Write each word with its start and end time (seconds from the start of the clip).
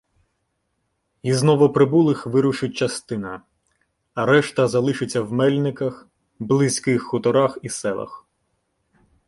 Із 1.23 1.43
новоприбулих 1.43 2.27
вирушить 2.27 2.73
частина, 2.75 3.41
а 4.13 4.25
решта 4.25 4.67
залишаться 4.67 5.21
в 5.21 5.33
Мельниках, 5.33 6.07
близьких 6.39 7.03
хуторах 7.03 7.57
і 7.61 7.69
селах. 7.69 8.25